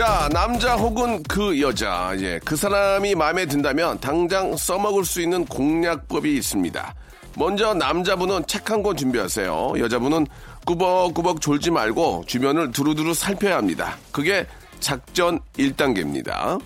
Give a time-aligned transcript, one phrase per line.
[0.00, 6.38] 자 남자 혹은 그 여자 예, 그 사람이 마음에 든다면 당장 써먹을 수 있는 공략법이
[6.38, 6.94] 있습니다
[7.36, 10.26] 먼저 남자분은 책 한 권 준비하세요 여자분은
[10.64, 14.46] 꾸벅꾸벅 졸지 말고 주변을 두루두루 살펴야 합니다 그게
[14.80, 16.58] 작전 1단계입니다.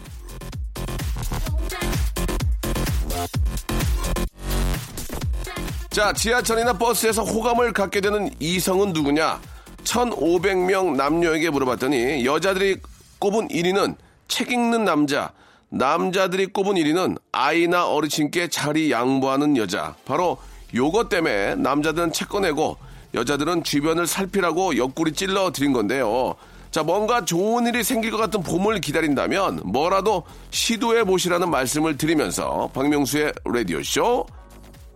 [5.91, 9.41] 자, 지하철이나 버스에서 호감을 갖게 되는 이성은 누구냐?
[9.85, 12.79] 1,500명 남녀에게 물어봤더니 여자들이
[13.24, 13.96] 꼽은 1위는
[14.28, 15.30] 책 읽는 남자,
[15.70, 19.94] 남자들이 꼽은 1위는 아이나 어르신께 자리 양보하는 여자.
[20.04, 20.36] 바로
[20.74, 22.76] 요것 때문에 남자들은 책 꺼내고
[23.14, 26.34] 여자들은 주변을 살피라고 옆구리 찔러 드린 건데요.
[26.70, 33.32] 자, 뭔가 좋은 일이 생길 것 같은 봄을 기다린다면 뭐라도 시도해 보시라는 말씀을 드리면서 박명수의
[33.46, 34.26] 라디오쇼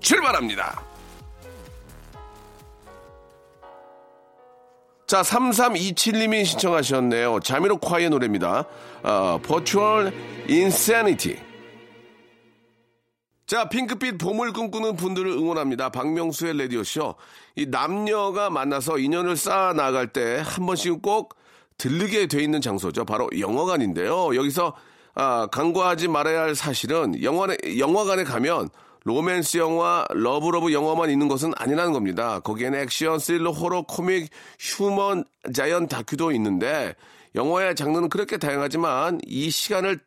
[0.01, 0.88] 출발합니다.
[5.09, 7.41] 자, 3327님이 신청하셨네요.
[7.41, 8.67] 자미로콰이의 노래입니다.
[9.03, 10.13] 어, Virtual
[10.51, 11.39] Insanity.
[13.47, 15.89] 자, 핑크빛 봄을 꿈꾸는 분들을 응원합니다.
[15.89, 17.15] 박명수의 라디오쇼.
[17.57, 21.35] 이 남녀가 만나서 인연을 쌓아 나갈 때 한 번씩 꼭
[21.79, 23.07] 들르게 돼 있는 장소죠.
[23.07, 24.37] 바로 영화관인데요.
[24.37, 24.75] 여기서
[25.15, 28.69] 아, 간과하지 말아야 할 사실은 영화에, 영화관에 가면
[29.05, 32.41] 로맨스 영화, love love 영화만 있는 것은 아니라는 겁니다.
[32.41, 35.25] 거기에는 액션, 스릴러, 호러, 코믹, human,
[35.55, 36.95] 자연 다큐도 있는데
[37.35, 40.01] 영화의 장르는 그렇게 다양하지만 이 시간을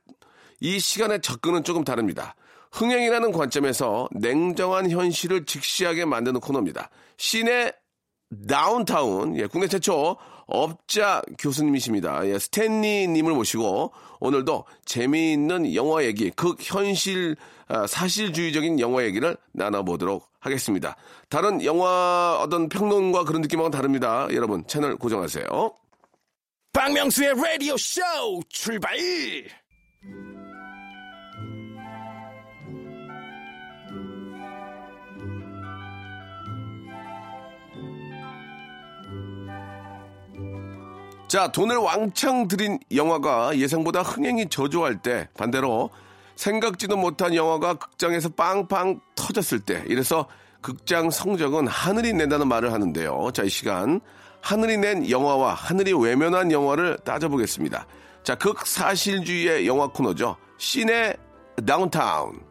[0.59, 2.35] 이 시간의 접근은 조금 다릅니다.
[2.71, 6.89] 흥행이라는 관점에서 냉정한 현실을 직시하게 만드는 코너입니다.
[7.17, 7.72] 씨네
[8.47, 10.16] 다운타운, 예, 국내 최초
[10.51, 12.28] 업자 교수님이십니다.
[12.28, 17.35] 예, 스탠리님을 모시고 오늘도 재미있는 영화 얘기, 극현실,
[17.67, 20.95] 아, 사실주의적인 영화 얘기를 나눠보도록 하겠습니다.
[21.29, 24.28] 다른 영화 어떤 평론과 그런 느낌하고는 다릅니다.
[24.31, 25.75] 여러분 채널 고정하세요.
[26.73, 28.01] 박명수의 라디오 쇼
[28.50, 28.97] 출발!
[41.31, 45.89] 자, 돈을 왕창 들인 영화가 예상보다 흥행이 저조할 때 반대로
[46.35, 50.27] 생각지도 못한 영화가 극장에서 빵빵 터졌을 때 이래서
[50.59, 53.29] 극장 성적은 하늘이 낸다는 말을 하는데요.
[53.33, 54.01] 자, 이 시간
[54.41, 57.87] 하늘이 낸 영화와 하늘이 외면한 영화를 따져보겠습니다.
[58.23, 60.35] 자, 극사실주의의 영화 코너죠.
[60.57, 61.15] 시내
[61.65, 62.50] 다운타운.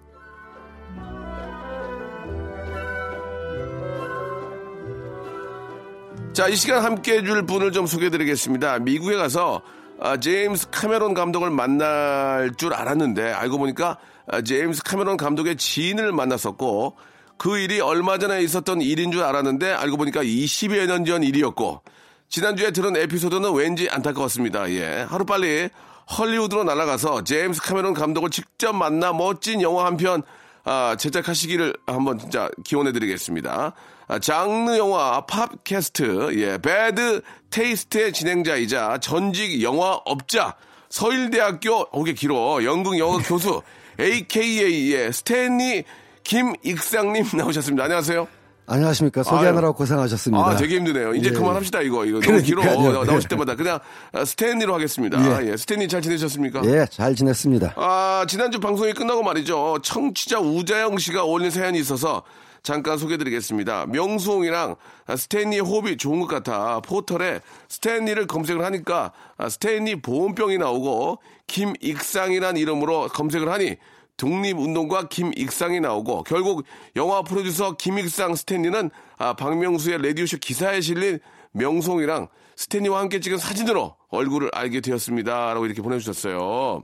[6.32, 8.78] 자, 이 시간 함께 해줄 분을 좀 소개해 드리겠습니다.
[8.78, 9.62] 미국에 가서
[10.00, 13.98] 아, 제임스 카메론 감독을 만날 줄 알았는데 알고 보니까
[14.28, 16.96] 아, 제임스 카메론 감독의 지인을 만났었고
[17.36, 21.82] 그 일이 얼마 전에 있었던 일인 줄 알았는데 알고 보니까 20여 년 전 일이었고
[22.28, 24.70] 지난주에 들은 에피소드는 왠지 안타까웠습니다.
[24.70, 25.06] 예.
[25.08, 25.68] 하루빨리
[26.16, 30.22] 헐리우드로 날아가서 제임스 카메론 감독을 직접 만나 멋진 영화 한 편
[30.64, 33.72] 아, 제작하시기를 한번 진짜 기원해 드리겠습니다.
[34.08, 40.56] 아, 장르 영화 팟캐스트, 예, 배드 테이스트의 진행자이자 전직 영화업자,
[40.88, 43.62] 서일대학교, 되게 길어, 연극 영화 교수,
[44.00, 45.84] AKA의 스탠리
[46.24, 47.84] 김익상님 나오셨습니다.
[47.84, 48.39] 안녕하세요.
[48.74, 49.24] 안녕하십니까.
[49.24, 50.46] 소개하느라고 고생하셨습니다.
[50.46, 51.12] 아, 되게 힘드네요.
[51.14, 51.32] 이제 예.
[51.32, 52.04] 그만합시다, 이거.
[52.04, 52.62] 이거 너무 길어.
[53.04, 53.56] 나오실 때마다.
[53.56, 53.80] 그냥
[54.12, 55.42] 아, 스탠리로 하겠습니다.
[55.44, 55.50] 예.
[55.52, 56.62] 예, 스탠리 잘 지내셨습니까?
[56.66, 57.74] 예, 잘 지냈습니다.
[57.76, 59.78] 아, 지난주 방송이 끝나고 말이죠.
[59.82, 62.22] 청취자 우자영 씨가 올린 사연이 있어서
[62.62, 63.86] 잠깐 소개드리겠습니다.
[63.86, 64.76] 명수옹이랑
[65.16, 66.80] 스탠리 호흡이 좋은 것 같아.
[66.80, 73.76] 포털에 스탠리를 검색을 하니까 아, 스탠리 보온병이 나오고 김익상이란 이름으로 검색을 하니
[74.20, 76.64] 독립운동가 김익상이 나오고 결국
[76.96, 81.18] 영화 프로듀서 김익상 스탠리는 아, 박명수의 라디오쇼 기사에 실린
[81.52, 85.54] 명수옹이랑 스탠리와 함께 찍은 사진으로 얼굴을 알게 되었습니다.
[85.54, 86.82] 라고 이렇게 보내주셨어요.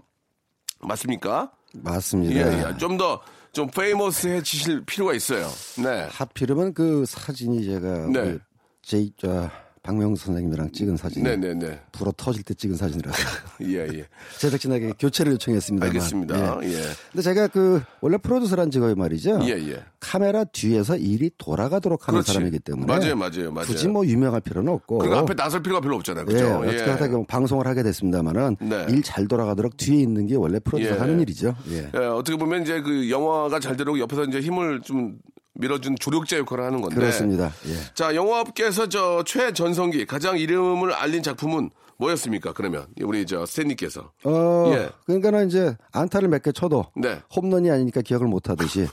[0.81, 1.53] 맞습니까?
[1.75, 2.35] 맞습니다.
[2.35, 2.79] 예, 예.
[2.79, 3.21] 좀 더,
[3.53, 5.47] 좀 페이머스해지실 필요가 있어요.
[5.83, 6.09] 네.
[6.11, 8.13] 하필이면 그 사진이 제가 네.
[8.13, 8.41] 그
[8.81, 9.51] 제, 저,
[9.87, 11.23] 박명수 선생님이랑 찍은 사진.
[11.23, 11.79] 네네네.
[11.93, 13.17] 불어 터질 때 찍은 사진이라서
[13.63, 14.05] 예, 예.
[14.41, 15.87] 제작진에게 교체를 요청했습니다.
[15.87, 16.59] 알겠습니다.
[16.65, 16.83] 예.
[17.13, 19.39] 근데 제가 그 원래 프로듀서란 직업이 말이죠.
[19.43, 19.85] 예, 예.
[20.01, 22.33] 카메라 뒤에서 일이 돌아가도록 하는 그렇지.
[22.33, 23.67] 사람이기 때문에 맞아요, 맞아요, 맞아요.
[23.67, 24.99] 굳이 뭐 유명할 필요는 없고.
[24.99, 26.27] 그리고 앞에 나설 필요가 별로 없잖아요.
[26.31, 26.47] 예, 그죠?
[26.65, 28.87] 어떻게 하다 보면 방송을 하게 됐습니다만은 네.
[28.89, 30.99] 일잘 돌아가도록 뒤에 있는 게 원래 프로듀서 예.
[30.99, 31.55] 하는 일이죠.
[31.71, 31.91] 예.
[31.95, 35.19] 예, 어떻게 보면 이제 그 영화가 잘 되도록 옆에서 이제 힘을 좀
[35.59, 36.97] 밀어준 조력자 역할을 하는 건데.
[36.97, 37.53] 그렇습니다.
[37.69, 37.75] 예.
[37.95, 42.53] 자, 영화업계에서 저 최전성기 가장 이름을 알린 작품은 뭐였습니까?
[42.53, 44.11] 그러면 우리 저 스탠리께서.
[44.25, 44.91] 어, 예.
[45.07, 47.21] 그러니까는 이제 안타를 몇 개 쳐도 네.
[47.35, 48.87] 홈런이 아니니까 기억을 못 하듯이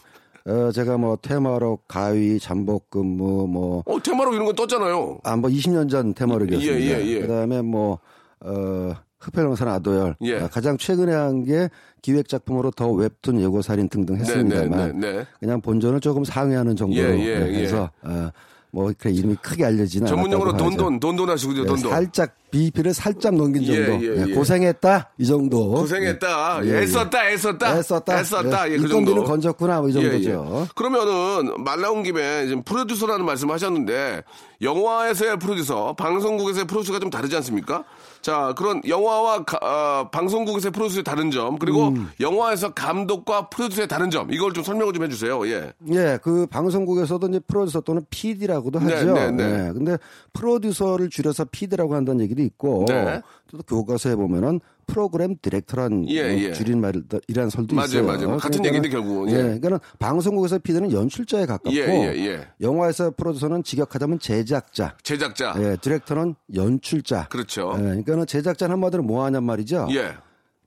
[0.46, 5.20] 어, 제가 뭐 테마록, 가위, 잠복근무 뭐 어, 테마로 이런 거 떴잖아요.
[5.24, 6.76] 아, 뭐 20년 전 테마록이었습니다.
[6.80, 7.20] 예, 예, 예.
[7.22, 8.00] 그다음에 뭐
[8.42, 10.36] 어, 흑백영산 아도열 예.
[10.42, 11.70] 어, 가장 최근에 한 게
[12.02, 15.26] 기획 작품으로 더 웹툰 예고 살인 등등 했습니다만 네, 네, 네.
[15.40, 18.30] 그냥 본전을 조금 상회하는 정도로 예, 예, 네, 해서 어,
[18.72, 20.58] 뭐 그래 이름이 크게 알려지는 전문용어로.
[20.58, 21.92] 돈돈, 돈돈 하시고 네, 돈돈.
[21.92, 24.06] 살짝 BP를 살짝 넘긴 예, 정도.
[24.06, 24.34] 예, 네, 예.
[24.36, 25.70] 고생했다 이 정도.
[25.72, 26.66] 고생했다.
[26.66, 26.78] 예, 예.
[26.84, 27.78] 애썼다, 애썼다.
[27.80, 28.20] 애썼다.
[28.20, 28.70] 애썼다.
[28.70, 29.24] 예, 예, 그 정도.
[29.24, 30.62] 건졌구나 뭐이 예, 정도죠.
[30.62, 30.68] 예.
[30.76, 34.22] 그러면은 말 나온 김에 지금 프로듀서라는 말씀을 하셨는데
[34.62, 37.84] 영화에서의 프로듀서, 방송국에서의 프로듀서가 좀 다르지 않습니까?
[38.22, 42.08] 자, 그런 영화와 가- 어, 방송국에서의 프로듀서의 다른 점, 그리고 음.
[42.22, 45.46] 영화에서 감독과 프로듀서의 다른 점, 이걸 좀 설명을 좀 해주세요.
[45.50, 45.74] 예.
[45.92, 49.14] 예, 그 방송국에서도 이제 프로듀서 또는 PD라고도 네, 하죠.
[49.14, 49.72] 네, 네.
[49.74, 49.98] 근데
[50.32, 53.22] 프로듀서를 줄여서 PD라고 한다는 얘기도 있고 네.
[53.52, 56.54] 또 교과서에 보면은 프로그램 디렉터란 예, 어, 예.
[56.54, 58.06] 줄임말이라는 설도 맞아요, 있어요.
[58.06, 58.38] 맞아요.
[58.38, 59.34] 같은 그러니까는- 얘기인데 결국은, 예.
[59.36, 62.48] 예, 그러니까는 방송국에서 PD는 연출자에 가깝고 예, 예, 예.
[62.62, 65.56] 영화에서 프로듀서는 직역하자면 제작자, 제작자.
[65.60, 67.28] 예, 디렉터는 연출자.
[67.30, 67.74] 그렇죠.
[67.78, 69.88] 예, 그러니까는 제작자는 한마디로 뭐 하냔 말이죠.
[69.92, 70.14] 예.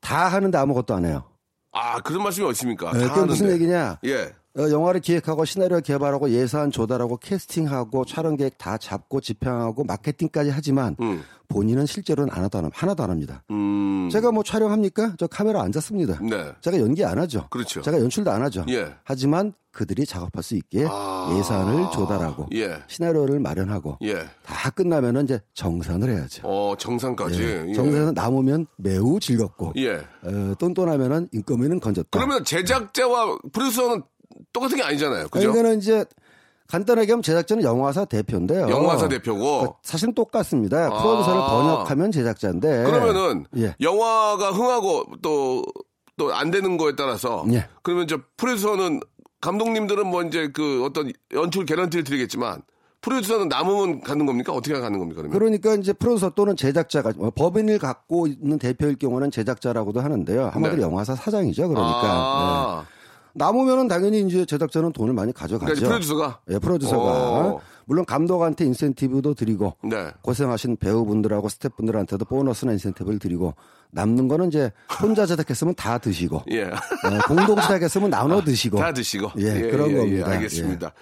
[0.01, 1.25] 다 하는데 아무것도 안 해요.
[1.73, 2.47] 아, 그런 말씀이?
[2.95, 3.51] 예, 다 그게 무슨.
[3.51, 3.99] 얘기냐?
[4.07, 4.31] 예.
[4.59, 10.97] 어, 영화를 기획하고 시나리오 개발하고 예산 조달하고 캐스팅하고 촬영 계획 다 잡고 집행하고 마케팅까지 하지만
[11.01, 11.23] 음.
[11.49, 13.43] 본인은 실제로는 안 안, 하나도 안 합니다.
[13.51, 14.09] 음.
[14.11, 15.15] 제가 뭐 촬영합니까?
[15.19, 16.19] 저 카메라 안 잡습니다.
[16.23, 16.53] 네.
[16.61, 17.49] 제가 연기 안 하죠.
[17.51, 17.83] 그렇죠.
[17.83, 18.65] 제가 연출도 안 하죠.
[18.69, 18.95] 예.
[19.05, 21.37] 하지만 그들이 작업할 수 있게 아.
[21.39, 22.79] 예산을 조달하고 예.
[22.87, 24.25] 시나리오를 마련하고 예.
[24.43, 26.43] 다 끝나면은 이제 정산을 해야죠.
[26.47, 27.43] 어, 정상까지.
[27.43, 27.73] 예.
[27.75, 29.97] 정산은 남으면 매우 즐겁고 예.
[30.23, 32.09] 어, 똔똔하면은 인건비는 건졌다.
[32.11, 34.03] 그러면 제작자와 프로듀서는
[34.53, 35.29] 똑같은 게 아니잖아요.
[35.29, 35.53] 그죠?
[35.53, 36.05] 그러니까는 이제
[36.69, 38.69] 간단하게 하면 제작자는 영화사 대표인데요.
[38.69, 39.61] 영화사 대표고.
[39.61, 40.87] 그 사실은 똑같습니다.
[40.87, 41.03] 아.
[41.03, 42.85] 프로듀서를 번역하면 제작자인데.
[42.85, 43.75] 그러면은 예.
[43.81, 45.63] 영화가 흥하고 또
[46.17, 47.69] 또 안 되는 거에 따라서 예.
[47.83, 49.01] 그러면 저 프로듀서는
[49.41, 52.63] 감독님들은 뭐 이제 그 어떤 연출 개런티를 드리겠지만
[53.03, 54.53] 프로듀서는 남으면 가는 겁니까?
[54.53, 55.21] 어떻게 가는 겁니까?
[55.21, 55.39] 그러면?
[55.39, 60.47] 그러니까 이제 프로듀서 또는 제작자가 뭐 법인을 갖고 있는 대표일 경우는 제작자라고도 하는데요.
[60.47, 60.83] 한마디로 네.
[60.83, 61.69] 영화사 사장이죠.
[61.69, 62.96] 그러니까 아, 네.
[63.37, 65.67] 남으면은 당연히 이제 제작자는 돈을 많이 가져가죠.
[65.67, 67.61] 그러니까 프로듀서가 예, 프로듀서가 오.
[67.85, 70.09] 물론 감독한테 인센티브도 드리고 네.
[70.23, 73.55] 고생하신 배우분들하고 스태프분들한테도 보너스나 인센티브를 드리고
[73.91, 76.65] 남는 거는 이제 혼자 제작했으면 다 드시고 예.
[76.65, 76.73] 어,
[77.29, 79.33] 공동 제작했으면 나눠 드시고 다 드시고.
[79.39, 80.31] 예, 그런 겁니다.
[80.31, 80.93] 알겠습니다.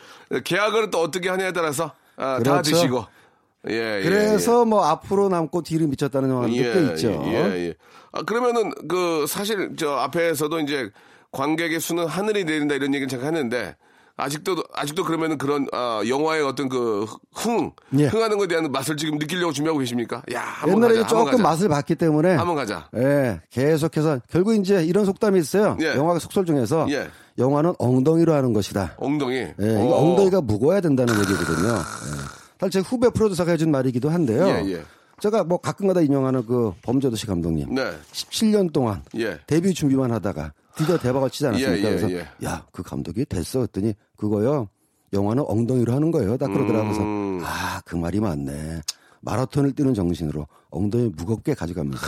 [0.44, 2.72] 계약을 또 어떻게 하냐에 따라서 아, 다 그렇죠.
[2.72, 3.04] 드시고.
[3.70, 7.08] 예, 예, 그래서 뭐 앞으로 남고 뒤를 미쳤다는 영화도 꽤 있죠.
[7.26, 7.75] 예, 예.
[8.12, 10.90] 아, 그러면은 그 사실 저 앞에서도 이제
[11.34, 13.76] 관객의 수는 하늘이 내린다 이런 얘기를 제가 했는데
[14.16, 18.06] 아직도 아직도 그러면은 그런 아, 영화의 어떤 그 흥, 예.
[18.06, 20.22] 흥하는 것에 대한 맛을 지금 느끼려고 준비하고 계십니까?
[20.32, 21.42] 야, 한번 옛날에 가자, 조금 가자.
[21.42, 22.88] 맛을 봤기 때문에 한번 가자.
[22.96, 25.76] 예, 계속해서 결국 이제 이런 속담이 있어요.
[25.80, 25.97] 예.
[25.97, 27.09] 영화 속설 중에서 예.
[27.38, 28.94] 영화는 엉덩이로 하는 것이다.
[28.99, 29.35] 엉덩이.
[29.37, 29.97] 예, 어.
[29.97, 31.75] 엉덩이가 무거워야 된다는 얘기거든요.
[31.75, 32.44] 예.
[32.61, 34.47] 사실 제 후배 프로듀서가 해준 말이기도 한데요.
[34.47, 34.82] 예, 예.
[35.18, 37.75] 제가 뭐 가끔가다 인용하는 그 범죄도시 감독님.
[37.75, 37.90] 네.
[38.12, 39.38] 17년 동안 예.
[39.49, 41.88] 데뷔 준비만 하다가 드디어 대박을 치지 않았습니까?
[41.88, 42.28] 예, 예, 그래서 예.
[42.45, 43.61] 야, 그 감독이 됐어.
[43.61, 44.69] 했더니 그거요.
[45.12, 46.37] 영화는 엉덩이로 하는 거예요.
[46.37, 46.83] 딱 그러더라고요.
[46.85, 47.40] 그래서 음.
[47.45, 48.81] 아, 그 말이 맞네.
[49.21, 51.99] 마라톤을 뛰는 정신으로 엉덩이 무겁게 가져가면서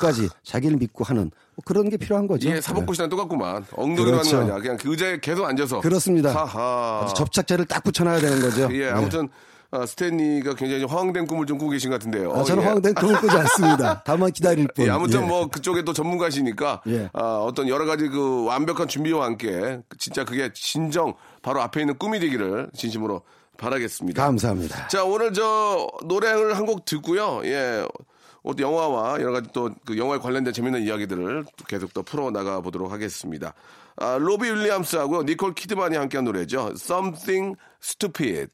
[0.00, 1.24] 끝까지 자기를 믿고 하는
[1.54, 2.48] 뭐 그런 게 필요한 거죠.
[2.48, 3.64] 예, 사법고시랑 똑같구만.
[3.72, 4.36] 엉덩이로 그렇죠.
[4.36, 4.62] 하는 거 아니야.
[4.62, 5.80] 그냥 그 의자에 계속 앉아서.
[5.80, 6.32] 그렇습니다.
[7.14, 8.68] 접착제를 딱 붙여놔야 되는 거죠.
[8.72, 8.90] 예, 네.
[8.90, 9.28] 아무튼
[9.72, 12.30] 어, 스탠리가 굉장히 화왕된 꿈을 좀 꾸고 계신 것 같은데요.
[12.32, 12.66] 아, 저는 예.
[12.68, 14.02] 황된 꿈을 꾸지 않습니다.
[14.04, 14.84] 다만 기다릴 뿐.
[14.86, 15.26] 예, 아무튼 예.
[15.26, 17.08] 뭐 그쪽에 또 전문가시니까 예.
[17.14, 22.20] 아, 어떤 여러 가지 그 완벽한 준비와 함께 진짜 그게 진정 바로 앞에 있는 꿈이
[22.20, 23.22] 되기를 진심으로
[23.56, 24.22] 바라겠습니다.
[24.22, 24.88] 감사합니다.
[24.88, 27.40] 자, 오늘 저 노래를 한 곡 듣고요.
[27.44, 27.86] 예.
[28.44, 32.92] 어, 영화와 여러 가지 또 그 영화에 관련된 재밌는 이야기들을 계속 또 풀어 나가 보도록
[32.92, 33.54] 하겠습니다.
[33.96, 36.72] 아, 로비 윌리엄스하고 니콜 키드만이 함께한 노래죠.
[36.74, 38.50] Something Stupid.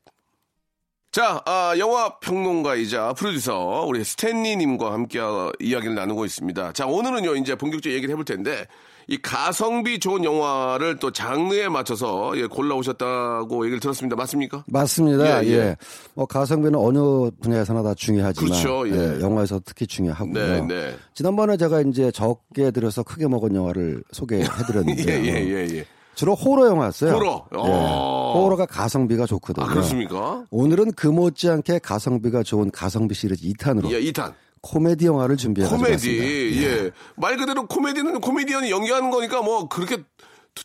[1.18, 6.72] 자, 아, 영화 평론가이자 프로듀서 우리 스탠리님과 함께 어, 이야기를 나누고 있습니다.
[6.74, 8.68] 자, 오늘은요 이제 본격적으로 얘기를 해볼 텐데
[9.08, 14.14] 이 가성비 좋은 영화를 또 장르에 맞춰서 예, 골라오셨다고 얘기를 들었습니다.
[14.14, 14.62] 맞습니까?
[14.68, 15.44] 맞습니다.
[15.44, 15.76] 예, 예, 예.
[16.14, 19.20] 뭐 가성비는 어느 분야에서나 다 중요하지만 그렇죠, 예.
[19.20, 20.32] 영화에서 특히 중요하고요.
[20.32, 20.96] 네, 네.
[21.14, 25.84] 지난번에 제가 이제 적게 들여서 크게 먹은 영화를 소개해드렸는데 예, 예, 예, 예.
[26.18, 27.12] 주로 호러 영화였어요.
[27.12, 27.46] 호러.
[27.54, 27.58] 예.
[27.60, 28.42] 어.
[28.42, 29.64] 호러가 가성비가 좋거든요.
[29.64, 30.44] 아, 그렇습니까?
[30.50, 34.34] 오늘은 그 못지않게 가성비가 좋은 가성비 시리즈 2탄으로 예, 2탄.
[34.60, 35.84] 코미디 영화를 준비해 코미디.
[35.92, 36.24] 가져왔습니다.
[36.66, 36.90] 예.
[37.14, 39.98] 말 그대로 코미디는 코미디언이 연기하는 거니까 뭐 그렇게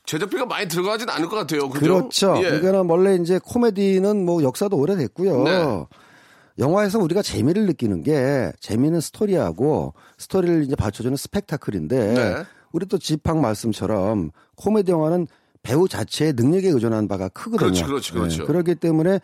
[0.08, 1.70] 제작비가 많이 들어가진 않을 것 같아요.
[1.70, 1.86] 그죠?
[1.86, 2.34] 그렇죠.
[2.38, 2.60] 예.
[2.60, 5.44] 그러니까 원래 이제 코미디는 뭐 역사도 오래됐고요.
[5.44, 5.86] 네.
[6.58, 12.44] 영화에서 우리가 재미를 느끼는 게 재미있는 스토리하고 스토리를 이제 받쳐주는 스펙타클인데 네.
[12.72, 15.28] 우리 또 지팡 말씀처럼 코미디 영화는
[15.64, 17.58] 배우 자체의 능력에 의존한 바가 크거든요.
[17.60, 18.38] 그렇지, 그렇지, 그렇죠.
[18.42, 18.46] 네.
[18.46, 19.20] 그렇기 때문에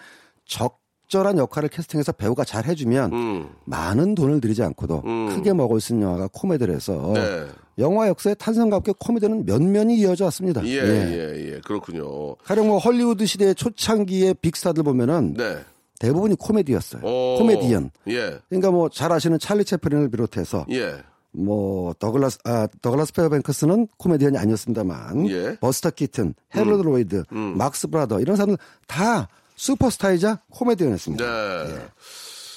[0.45, 3.49] 적절한 역할을 캐스팅해서 배우가 잘 해주면 음.
[3.65, 5.29] 많은 돈을 들이지 않고도 음.
[5.35, 7.45] 크게 먹을 수 있는 영화가 코미디라서 네.
[7.77, 10.65] 영화 역사의 탄생과 함께 코미디는 면면이 이어져 왔습니다.
[10.65, 11.61] 예, 예, 예.
[11.65, 12.35] 그렇군요.
[12.37, 15.57] 가령 뭐 헐리우드 시대의 초창기의 빅스타들 보면은 네.
[15.99, 17.01] 대부분이 코미디였어요.
[17.05, 17.37] 오.
[17.37, 17.91] 코미디언.
[18.07, 18.39] 예.
[18.47, 20.95] 그러니까 뭐 잘 아시는 찰리 채플린을 비롯해서 예.
[21.31, 25.57] 뭐 더글라스 아 더글라스 페어뱅크스는 코미디언이 아니었습니다만 예.
[25.59, 28.57] 버스터 키튼, 헤럴드 로이드, 막스 브라더 이런 사람들
[28.87, 31.23] 다 슈퍼스타이자 코미디언이었습니다.
[31.23, 31.87] 네.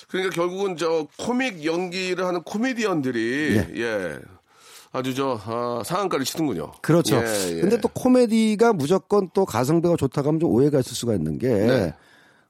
[0.08, 4.18] 그러니까 결국은 저 코믹 연기를 하는 코미디언들이 예.
[4.92, 6.72] 아주 저 아, 상한가를 치는군요.
[6.82, 7.16] 그렇죠.
[7.16, 7.60] 예, 예.
[7.62, 11.94] 근데 또 코미디가 무조건 또 가성비가 좋다고 하면 좀 오해가 있을 수가 있는 게 네.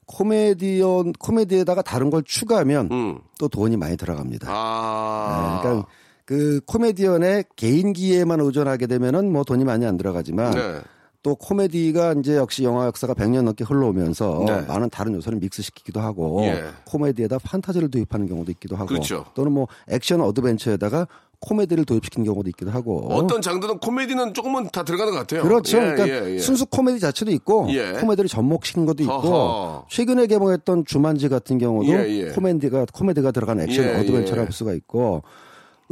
[0.07, 3.19] 코미디언 코미디에다가 다른 걸 추가하면 음.
[3.39, 4.47] 또 돈이 많이 들어갑니다.
[4.49, 5.61] 아.
[5.61, 5.87] 네, 그러니까
[6.25, 10.81] 그 코미디언의 개인기에만 의존하게 되면은 뭐 돈이 많이 안 들어가지만 네.
[11.21, 14.61] 또 코미디가 이제 역시 영화 역사가 100년 넘게 흘러오면서 네.
[14.61, 16.65] 많은 다른 요소를 믹스시키기도 하고 예.
[16.85, 19.25] 코미디에다 판타지를 도입하는 경우도 있기도 하고 그렇죠.
[19.33, 21.07] 또는 뭐 액션 어드벤처에다가
[21.39, 25.43] 코미디를 도입시키는 경우도 있기도 하고 어떤 장르는 코미디는 조금은 다 들어가는 것 같아요.
[25.43, 25.77] 그렇죠.
[25.77, 26.39] 예, 그러니까 예, 예.
[26.39, 27.93] 순수 코미디 자체도 있고 예.
[27.93, 29.85] 코미디를 접목시킨 것도 있고 허허.
[29.89, 32.29] 최근에 개봉했던 주만지 같은 경우도 예, 예.
[32.31, 34.45] 코미디가 코미디가 들어간 액션 예, 어드벤처라고 예.
[34.45, 35.23] 볼 수가 있고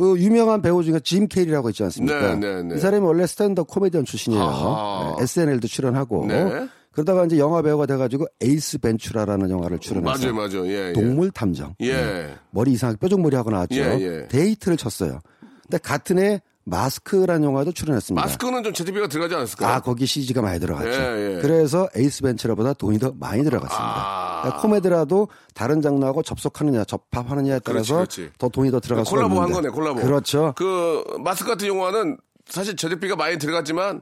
[0.01, 2.33] 그 유명한 배우 중에 짐 캐리라고 있지 않습니까?
[2.33, 2.75] 네, 네, 네.
[2.75, 5.15] 이 사람이 원래 stand-up 코미디언 출신이에요.
[5.19, 6.67] 네, SNL도 출연하고 네.
[6.91, 10.67] 그러다가 이제 영화 배우가 돼가지고 에이스 벤츄라라는 영화를 출연해서 맞아요, 맞아요.
[10.67, 10.93] 예, 예.
[10.93, 12.33] 동물 탐정 예.
[12.49, 13.75] 머리 이상하게 뾰족머리 하고 나왔죠.
[13.75, 14.27] 예, 예.
[14.27, 15.19] 대히트를 쳤어요.
[15.61, 18.25] 근데 같은 해 마스크라는 영화도 출연했습니다.
[18.25, 19.71] 마스크는 좀 제작비가 들어가지 않았을까요?
[19.71, 20.89] 아, 거기 CG가 많이 들어갔죠.
[20.89, 21.41] 예, 예.
[21.43, 23.85] 그래서 에이스 벤처라보다 돈이 더 많이 들어갔습니다.
[23.85, 24.30] 아.
[24.41, 28.33] 그러니까 코미디라도 다른 장르하고 접속하느냐, 접합하느냐에 따라서 그렇지, 그렇지.
[28.37, 29.53] 더 돈이 더 들어갈 수가 콜라보 있는데.
[29.53, 30.01] 한 거네, 콜라보.
[30.01, 30.53] 그렇죠.
[30.55, 32.17] 그 마스크 같은 영화는
[32.47, 34.01] 사실 제작비가 많이 들어갔지만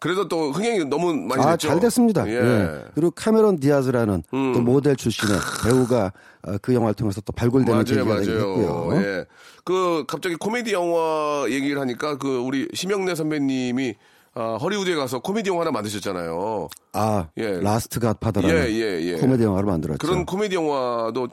[0.00, 1.68] 그래도 또 흥행이 너무 많이 아, 됐죠.
[1.68, 2.28] 잘 됐습니다.
[2.28, 2.34] 예.
[2.34, 2.84] 예.
[2.94, 6.12] 그리고 카메론 디아즈라는 또 모델 출신의 배우가
[6.46, 8.18] 어, 그 영화를 통해서 또 발굴되는 계기가.
[8.20, 8.90] 했고요.
[9.00, 9.24] 예.
[9.64, 13.94] 그 갑자기 코미디 영화 얘기를 하니까 그 우리 심형래 선배님이
[14.34, 16.68] 아, 허리우드에 가서 코미디 영화 하나 만드셨잖아요.
[16.92, 17.60] 아, 예.
[17.60, 19.16] 라스트 갓파더라는 예, 예, 예.
[19.16, 19.98] 코미디 영화를 만들었죠.
[19.98, 21.28] 그런 코미디 영화도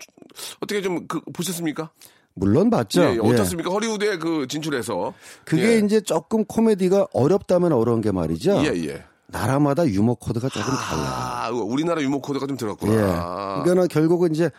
[0.62, 1.90] 어떻게 좀 그, 보셨습니까?
[2.36, 3.02] 물론 봤죠.
[3.02, 3.20] 예, 예.
[3.20, 3.72] 어떻습니까?
[3.72, 5.14] 허리우드에 그 진출해서
[5.46, 5.78] 그게 예.
[5.80, 8.64] 이제 조금 코미디가 어렵다면 어려운 게 말이죠.
[8.66, 9.04] 예, 예.
[9.28, 11.08] 나라마다 유머 코드가 조금 달라요.
[11.08, 12.94] 아, 우리나라 유머 코드가 좀 틀렸구나.
[12.94, 13.00] 예.
[13.02, 13.62] 아.
[13.64, 14.52] 그러니까 결국은 이제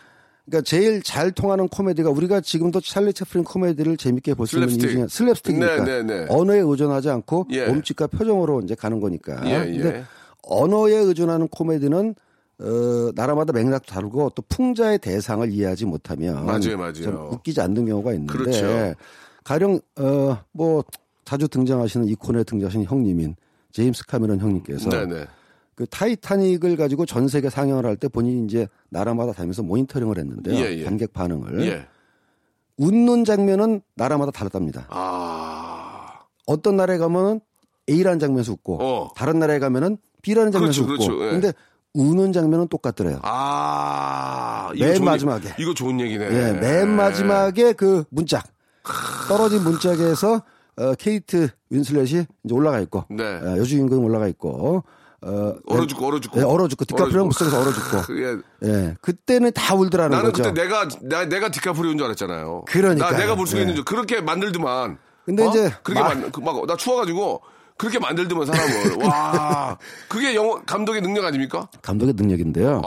[0.45, 4.77] 그러니까 제일 잘 통하는 코미디가 우리가 지금도 찰리 채플린 코미디를 재밌게 볼 수 있는 이유
[4.77, 4.91] 슬랩스틱.
[4.91, 6.25] 중에 슬랩스틱이니까 네, 네, 네.
[6.29, 7.67] 언어에 의존하지 않고 예.
[7.67, 9.41] 몸짓과 표정으로 이제 가는 거니까.
[9.45, 10.03] 예, 근데 예.
[10.43, 12.15] 언어에 의존하는 코미디는
[12.59, 16.93] 어, 나라마다 맥락도 다르고 또 풍자의 대상을 이해하지 못하면 맞아요, 맞아요.
[16.93, 18.93] 좀 웃기지 않는 경우가 있는데 그렇죠.
[19.43, 20.83] 가령 어, 뭐
[21.25, 23.35] 자주 등장하시는 이콘에 등장하시는 형님인
[23.71, 25.25] 제임스 카메론 형님께서 네네.
[25.75, 30.55] 그 타이타닉을 가지고 전 세계 상영을 할 때 본인이 이제 나라마다 다니면서 모니터링을 했는데요.
[30.55, 30.83] 예, 예.
[30.83, 31.65] 관객 반응을.
[31.67, 31.85] 예.
[32.77, 34.87] 웃는 장면은 나라마다 다르답니다.
[34.89, 36.19] 아.
[36.47, 37.39] 어떤 나라에 가면은
[37.89, 39.09] A라는 장면에서 웃고 어.
[39.15, 41.13] 다른 나라에 가면은 B라는 장면에서 그렇죠, 웃고.
[41.15, 41.27] 그렇죠.
[41.27, 41.31] 예.
[41.31, 41.53] 근데
[41.93, 43.19] 우는 장면은 똑같더래요.
[43.23, 44.71] 아.
[44.77, 45.49] 맨 좋은 마지막에.
[45.59, 46.25] 이거 좋은 얘기네.
[46.25, 48.45] 예, 맨 마지막에 그 문짝
[49.27, 50.41] 떨어진 문짝에서
[50.75, 53.23] 어, 케이트 윈슬렛이 이제 올라가 있고 네.
[53.23, 54.83] 어, 여주인공이 올라가 있고
[55.25, 56.39] 어, 얼어 죽고, 얼어 죽고.
[56.39, 57.45] 예, 얼어 죽고 디카프리오 얼어 죽고.
[57.45, 60.43] 속에서 얼어 죽고 그게 예, 그때는 다 울더라는 나는 거죠.
[60.43, 62.63] 그때 내가 나, 내가 디카프리오인 줄 알았잖아요.
[62.67, 63.11] 그러니까요.
[63.11, 63.61] 나 내가 물속에 예.
[63.63, 64.97] 있는 줄 그렇게 만들더만.
[65.25, 65.49] 근데 어?
[65.49, 67.41] 이제 그렇게 막- 그 막, 나 추워가지고
[67.77, 69.03] 그렇게 만들더만 사람을.
[69.07, 69.77] 와.
[70.09, 71.67] 그게 영화 감독의 능력 아닙니까?
[71.81, 72.81] 감독의 능력인데요.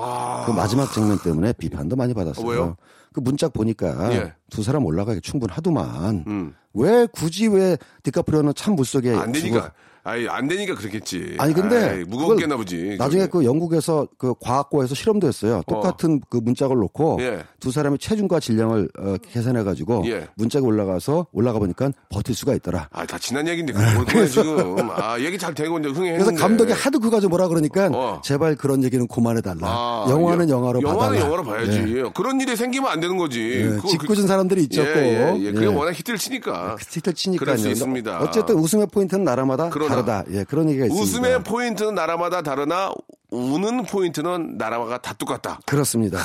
[0.47, 2.45] 그 마지막 장면 때문에 비판도 많이 받았어요.
[2.45, 2.49] 아.
[2.49, 2.77] 어, 왜요?
[3.13, 4.19] 그 문짝 보니까 예.
[4.19, 4.33] 음.
[4.51, 9.73] 두 사람 올라가기 충분하더만 왜 굳이 왜 디카프리오는 참 물속에 안 되니까.
[10.07, 11.35] 아이 안 되니까 그렇겠지.
[11.39, 12.97] 아니 근데 그걸 보지.
[12.97, 15.63] 나중에 그 영국에서 그 과학고에서 실험도 했어요.
[15.67, 17.43] 똑같은 그 문짝을 놓고 예.
[17.67, 20.29] 두 사람의 체중과 질량을 어, 계산해 가지고 예.
[20.37, 22.89] 문짝이 올라가서 올라가 보니까 버틸 수가 있더라.
[22.93, 24.89] 아, 다 지난 얘기인데 그걸 그래 지금.
[24.93, 26.25] 아, 얘기 잘 되고 이제 흥행했는데.
[26.31, 28.21] 그래서 감독이 하도 그거 가지고 뭐라 그러니까 어.
[28.23, 29.59] 제발 그런 얘기는 그만해 달라.
[29.67, 31.21] 아, 영화는 여- 영화로 영화는 봐달라.
[31.25, 31.79] 영화로 봐야지.
[31.97, 32.05] 예.
[32.15, 33.41] 그런 일이 생기면 안 되는 거지.
[33.83, 34.83] 예, 짓궂은 사람들이 있죠.
[34.83, 35.01] 예, 또.
[35.01, 35.51] 예, 예.
[35.53, 35.69] 그게 예.
[35.69, 36.77] 워낙 히트를 치니까.
[36.89, 37.45] 히트 치니까요.
[37.47, 38.21] 그럴 수 있습니다.
[38.21, 40.25] 어쨌든 웃음의 포인트는 나라마다 그러나 다르다.
[40.31, 41.03] 예, 그런 얘기가 있습니다.
[41.03, 42.93] 웃음의 포인트는 나라마다 다르나
[43.37, 45.61] 우는 포인트는 나라마다 다 똑같다.
[45.67, 46.19] 그렇습니다.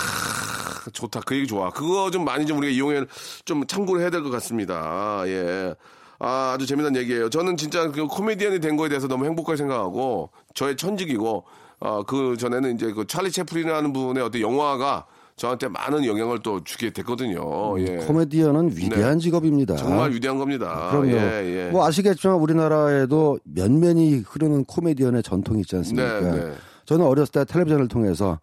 [0.94, 1.22] 좋다.
[1.26, 1.70] 그 얘기 좋아.
[1.70, 3.06] 그거 좀 많이 좀 우리가 이용해
[3.46, 5.24] 좀 참고를 해야 될 것 같습니다.
[5.28, 5.76] 예.
[6.20, 7.30] 아, 아주 재미난 얘기예요.
[7.30, 11.44] 저는 진짜 그 코미디언이 된 거에 대해서 너무 행복하게 생각하고 저의 천직이고
[11.80, 16.92] 어, 그 전에는 이제 그 찰리 채플린이라는 분의 어떤 영화가 저한테 많은 영향을 또 주게
[16.92, 17.80] 됐거든요.
[17.80, 17.96] 예.
[18.06, 19.76] 코미디언은 위대한 직업입니다.
[19.78, 20.70] 정말 위대한 겁니다.
[20.72, 21.12] 아, 그럼요.
[21.18, 21.70] 예, 예.
[21.72, 26.20] 뭐 아시겠지만 우리나라에도 면면이 흐르는 코미디언의 전통이 있지 않습니까?
[26.20, 26.54] 네, 네.
[26.86, 28.40] 저는 어렸을 때 텔레비전을 통해서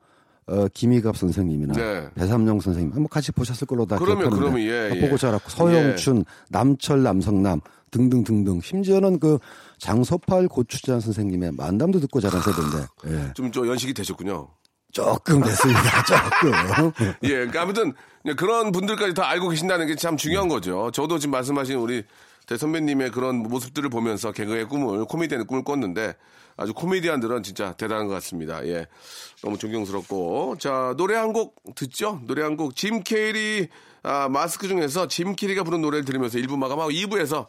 [0.46, 2.08] 어, 김희갑 선생님이나 네.
[2.14, 5.00] 배삼영 선생님 한번 같이 보셨을 걸로 다 그러면, 그러면, 예, 다 예.
[5.00, 9.38] 보고 자랐고 서영춘, 남철, 남성남 등등 등등 심지어는 그
[9.78, 13.32] 장소팔 고추장 선생님의 만담도 듣고 자란 세대인데 예.
[13.34, 14.48] 좀저 연식이 되셨군요.
[14.90, 16.02] 조금 됐습니다.
[16.08, 17.12] 조금.
[17.24, 17.92] 예, 그러니까 아무튼
[18.38, 20.90] 그런 분들까지 다 알고 계신다는 게 참 중요한 거죠.
[20.92, 22.02] 저도 지금 말씀하신 우리
[22.48, 26.14] 대 선배님의 그런 모습들을 보면서 개그의 꿈을 코미디언의 꿈을 꿨는데
[26.56, 28.66] 아주 코미디언들은 진짜 대단한 것 같습니다.
[28.66, 28.86] 예,
[29.42, 32.20] 너무 존경스럽고 자 노래 한 곡 듣죠.
[32.26, 33.68] 노래 한 곡 짐 캐리
[34.02, 37.48] 아, 마스크 중에서 짐 캐리가 부른 노래를 들으면서 1부 마감하고 2부에서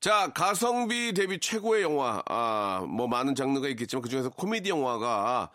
[0.00, 2.22] 자, 가성비 대비 최고의 영화.
[2.26, 5.50] 아, 뭐 많은 장르가 있겠지만 그중에서 코미디 영화가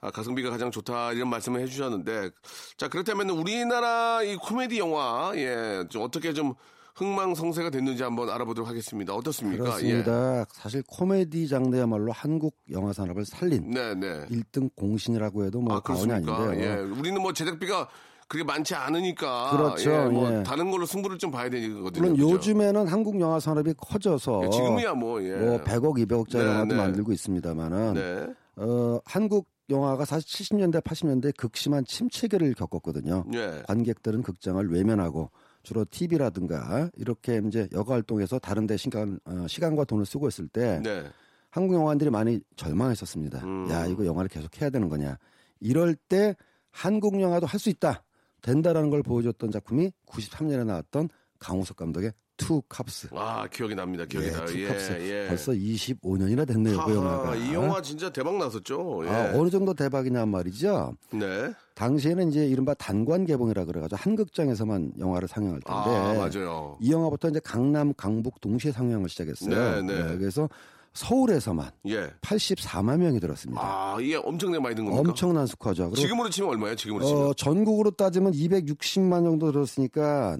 [0.00, 2.30] 아, 가성비가 가장 좋다 이런 말씀을 해주셨는데
[2.76, 6.54] 자 그렇다면 우리나라 이 코미디 영화 예, 좀 어떻게 좀
[6.96, 9.14] 흥망성쇠가 됐는지 한번 알아보도록 하겠습니다.
[9.14, 9.64] 어떻습니까?
[9.64, 10.44] 그렇습니다.
[10.52, 13.94] 사실 코미디 장르야말로 한국 영화 산업을 살린 예.
[13.94, 14.26] 네, 네.
[14.30, 16.12] 1등 공신이라고 해도 뭐 아, 과언이?
[16.12, 16.54] 아닌데요.
[16.54, 16.74] 예.
[16.76, 17.88] 우리는 뭐 제작비가
[18.28, 19.90] 그렇게 많지 않으니까 그렇죠.
[19.90, 20.42] 예, 뭐 예.
[20.42, 22.02] 다른 걸로 승부를 좀 봐야 되거든요.
[22.02, 22.30] 물론 그죠?
[22.30, 25.36] 요즘에는 한국 영화 산업이 커져서 예, 지금이야 뭐 예.
[25.36, 26.76] 뭐 100억, 200억짜리 네, 영화도 네.
[26.76, 28.26] 만들고 있습니다만은 네.
[28.56, 33.24] 어, 한국 영화가 사실 70년대, 80년대 극심한 침체기를 겪었거든요.
[33.34, 33.62] 예.
[33.66, 35.30] 관객들은 극장을 외면하고
[35.62, 40.80] 주로 TV라든가 이렇게 이제 여가 활동에서 다른 데 시간, 어, 시간과 돈을 쓰고 있을 때
[40.82, 41.04] 네.
[41.50, 43.44] 한국 영화인들이 많이 절망했었습니다.
[43.44, 43.68] 음.
[43.70, 45.16] 야, 이거 영화를 계속 해야 되는 거냐.
[45.60, 46.34] 이럴 때
[46.70, 48.02] 한국 영화도 할 수 있다.
[48.42, 53.08] 된다라는 걸 보여줬던 작품이 93년에 나왔던 강우석 감독의 투 캅스.
[53.12, 54.04] 아, 기억이 납니다.
[54.04, 54.44] 기억이 예, 나요.
[54.44, 54.92] 투 예, 캅스.
[55.08, 55.26] 예.
[55.28, 57.34] 벌써 25년이나 됐네요, 그 하하, 영화가.
[57.36, 59.06] 이 영화 진짜 대박 났었죠.
[59.06, 59.08] 예.
[59.08, 60.94] 아, 어느 정도 대박이냐 말이죠.
[61.12, 61.52] 네.
[61.74, 66.76] 당시에는 이제 이른바 단관 개봉이라 그래가지고 한 극장에서만 영화를 상영할 텐데 아, 맞아요.
[66.80, 69.82] 이 영화부터 이제 강남, 강북 동시에 상영을 시작했어요.
[69.82, 70.16] 네, 네.
[70.18, 70.48] 그래서
[70.96, 72.10] 서울에서만 예.
[72.22, 73.60] 84만 명이 들었습니다.
[73.62, 75.08] 아, 이게 엄청나게 많이 든 겁니까?
[75.10, 75.92] 엄청난 스쿼죠.
[75.94, 76.74] 지금으로 치면 얼마예요?
[76.76, 77.22] 지금으로 치면?
[77.26, 80.38] 어, 전국으로 따지면 260만 정도 들었으니까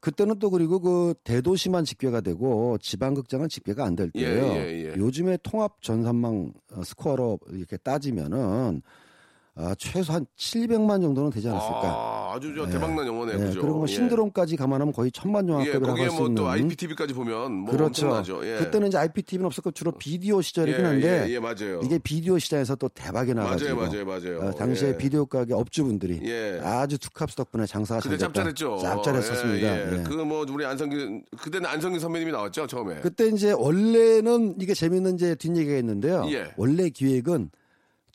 [0.00, 4.44] 그때는 또 그리고 그 대도시만 집계가 되고 지방 극장은 집계가 안 될 때예요.
[4.44, 4.94] 예, 예, 예.
[4.96, 8.82] 요즘에 통합 전산망 어, 스코어로 이렇게 따지면은
[9.60, 11.82] 아, 최소 한 700만 정도는 되지 않았을까.
[11.84, 13.40] 아, 아주 저 대박난 영화네요.
[13.40, 13.60] 예, 그죠?
[13.60, 13.92] 그리고 뭐 예.
[13.92, 16.34] 신드롬까지 감안하면 거의 천만 예, 영화급이라고 거기에 할수 뭐 있는.
[16.36, 18.06] 또 IPTV까지 보면 뭐 그렇죠.
[18.06, 18.46] 엄청나죠.
[18.46, 18.58] 예.
[18.58, 21.80] 그때는 이제 IPTV는 없었고 주로 비디오 시절이긴 예, 한데 예, 예, 맞아요.
[21.82, 24.48] 이게 비디오 시장에서 또 대박이 나가지고 맞아요, 맞아요, 맞아요.
[24.48, 24.96] 어, 당시에 예.
[24.96, 26.60] 비디오 가게 업주분들이 예.
[26.62, 28.16] 아주 투캅스 덕분에 잘 그때.
[28.18, 28.78] 짭짤했죠.
[28.78, 29.66] 짭짤했었습니다.
[29.66, 29.98] 예, 예.
[29.98, 30.02] 예.
[30.04, 33.00] 그뭐 우리 안성기 그때는 안성기 선배님이 나왔죠 처음에.
[33.00, 36.26] 그때 이제 원래는 이게 재밌는 이제 뒷얘기가 있는데요.
[36.30, 36.52] 예.
[36.56, 37.50] 원래 기획은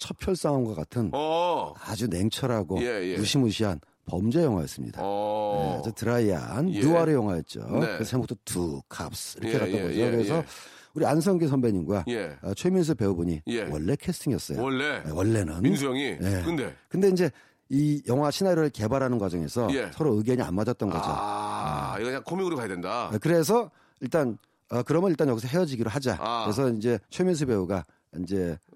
[0.04, 1.74] 첩혈 싸움과 같은 어.
[1.86, 3.18] 아주 냉철하고 예, 예.
[3.18, 5.00] 무시무시한 범죄 영화였습니다.
[5.02, 5.82] 어.
[5.86, 6.82] 네, 드라이한 예.
[6.82, 7.62] 누아르 영화였죠.
[7.62, 7.80] 네.
[7.80, 10.00] 그래서 제목도 두 캅스 이렇게 예, 갔던 예, 거죠.
[10.00, 10.46] 예, 그래서 예.
[10.94, 12.38] 우리 안성기 선배님과 예.
[12.42, 13.62] 어, 최민수 배우분이 예.
[13.64, 14.62] 원래 캐스팅이었어요.
[14.62, 16.04] 원래 네, 원래는 민수 형이.
[16.04, 16.42] 예.
[16.44, 17.32] 근데 근데 이제
[17.70, 19.90] 이 영화 시나리오를 개발하는 과정에서 예.
[19.94, 21.06] 서로 의견이 안 맞았던 거죠.
[21.08, 23.10] 아, 이거 그냥 코믹으로 가야 된다.
[23.12, 24.38] 아, 그래서 일단
[24.70, 26.18] 어, 그러면 일단 여기서 헤어지기로 하자.
[26.20, 26.44] 아.
[26.44, 27.86] 그래서 이제 최민수 배우가
[28.20, 28.73] 이제 어,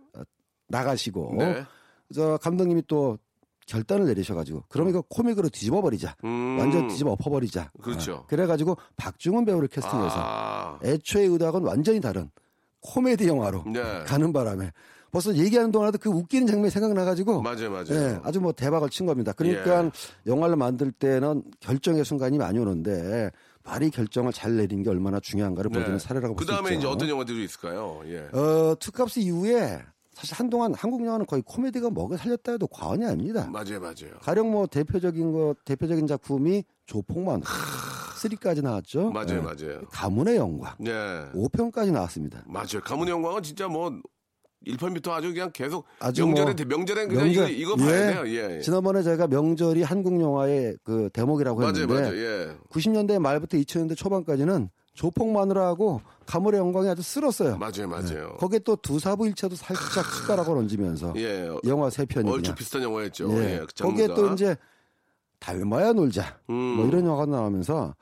[0.67, 1.63] 나가시고 네.
[2.13, 3.17] 저 감독님이 또
[3.67, 6.15] 결단을 내리셔가지고 그럼 이거 코믹으로 뒤집어 버리자.
[6.23, 6.58] 음.
[6.60, 7.71] 완전 뒤집어 엎어버리자.
[7.82, 8.13] 그렇죠.
[8.13, 10.80] 어, 그래가지고 박중훈 배우를 캐스팅해서 아.
[10.84, 12.32] 애초에 의도하고는 완전히 다른
[12.82, 14.03] 코미디 영화로 네.
[14.06, 14.71] 가는 바람에
[15.12, 17.86] 벌써 얘기하는 동안에도 그 웃기는 장면이 생각나가지고 맞아요, 맞아요.
[17.91, 19.34] 예, 아주 뭐 대박을 친 겁니다.
[19.34, 19.91] 그러니까 예.
[20.25, 23.32] 영화를 만들 때는 결정의 순간이 많이 오는데
[23.63, 26.62] 말이 결정을 잘 내린 게 얼마나 중요한가를 보여주는 사례라고 볼그수 있죠.
[26.62, 28.01] 다음에 이제 어떤 영화들이 있을까요?
[28.06, 28.30] 예.
[28.38, 29.82] 어, 투캅스 이후에
[30.17, 33.47] 사실 한동안 한국 영화는 거의 코미디가 먹여 살렸다 해도 과언이 아닙니다.
[33.51, 34.17] 맞아요, 맞아요.
[34.19, 39.12] 가령 뭐 대표적인 거 대표적인 작품이 조폭만 3까지 나왔죠.
[39.12, 39.41] 맞아요, 예.
[39.41, 39.82] 맞아요.
[39.91, 40.91] 가문의 영광 네.
[41.36, 42.43] 5편까지 나왔습니다.
[42.47, 42.82] 맞아요.
[42.84, 43.91] 가문의 영광은 진짜 뭐
[44.65, 48.13] 1편부터 아주 그냥 계속 아주 명절에 뭐 명절에 그냥 이거, 이거 봐야 예.
[48.13, 48.23] 돼요.
[48.25, 48.56] 예.
[48.56, 48.62] 예.
[48.62, 52.17] 지난번에 저희가 명절이 한국 영화의 그 대목이라고 맞아요, 했는데 맞아요.
[52.17, 52.58] 예.
[52.71, 57.58] 90년대 말부터 2000년대 초반까지는 조폭 마누라하고 가문의 영광이 아주 쓸었어요.
[57.58, 58.36] 맞아요, 맞아요.
[58.40, 61.48] 거기에 또 두 사부 일체도 살짝 숟가락을 얹으면서 예.
[61.66, 63.32] 영화 세 편이 얼추 그냥 비슷한 영화였죠.
[63.34, 63.54] 예.
[63.54, 63.60] 예.
[63.60, 64.08] 그 거기에.
[64.08, 64.56] 또 이제
[65.40, 66.40] 닮아야 놀자.
[66.50, 66.56] 음.
[66.56, 67.94] 뭐 이런 영화가 나오면서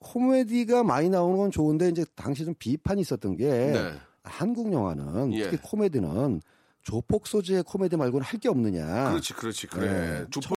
[0.00, 3.92] 코미디가 많이 나오는 건 좋은데 이제 당시 좀 비판이 있었던 게 네.
[4.24, 5.44] 한국 영화는 예.
[5.44, 6.40] 특히 코미디는
[6.82, 9.10] 조폭 소재의 코미디 말고는 할 게 없느냐.
[9.10, 9.86] 그렇지, 그렇지, 그래.
[10.22, 10.26] 예.
[10.30, 10.48] 조폭이